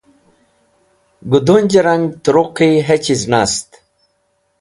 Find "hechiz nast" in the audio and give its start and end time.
2.87-3.69